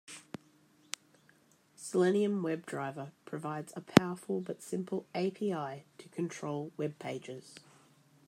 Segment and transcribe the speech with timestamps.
[1.75, 7.57] Selenium WebDriver provides a powerful but simple API to control webpages.